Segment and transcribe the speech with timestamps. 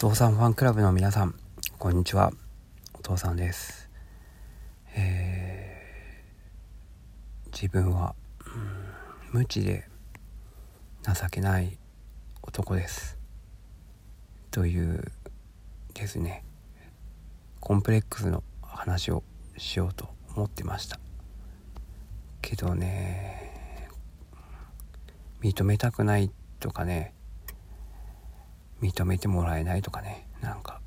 [0.00, 1.34] 父さんファンクラブの皆さん
[1.78, 2.32] こんにちは。
[2.94, 3.90] お父さんです。
[4.96, 8.14] えー、自分は、
[9.34, 9.86] うん、無知で
[11.02, 11.76] 情けない
[12.40, 13.18] 男です。
[14.50, 15.12] という
[15.92, 16.46] ですね
[17.60, 19.22] コンプレックスの話を
[19.58, 20.98] しようと思ってました。
[22.40, 23.90] けどね
[25.42, 27.12] 認めたくないとかね
[28.80, 30.26] 認めてもらえないとかね。
[30.40, 30.80] なんか。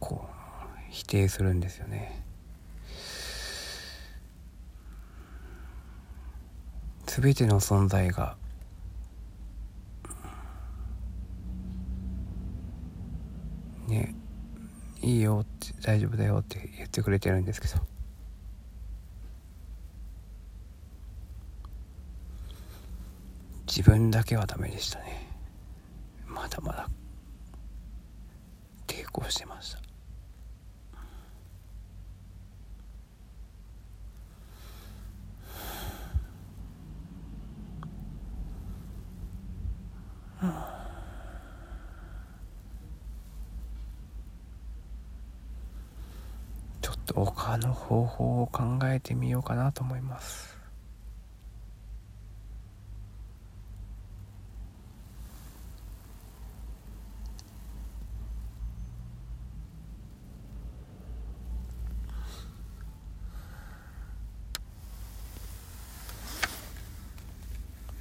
[0.00, 2.24] こう否定するんですよね。
[7.06, 8.36] 全ての存在が
[13.88, 14.14] ね
[15.02, 17.97] いいよって大丈夫だよって言ってくれてるんですけど。
[23.78, 25.28] 自分だけはダメでしたね。
[26.26, 26.88] まだまだ
[28.88, 29.78] 抵抗してました。
[46.80, 50.57] ちょっと他の方法を考えてみようかなと思います。